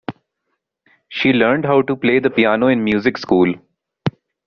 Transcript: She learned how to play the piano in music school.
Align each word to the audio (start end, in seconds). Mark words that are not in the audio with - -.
She 1.09 1.31
learned 1.31 1.65
how 1.65 1.83
to 1.83 1.95
play 1.95 2.17
the 2.17 2.31
piano 2.31 2.65
in 2.69 2.83
music 2.83 3.19
school. 3.19 3.53